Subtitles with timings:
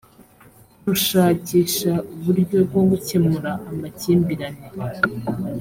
[0.85, 4.65] rushakisha uburyo bwo gukemura amakimbirane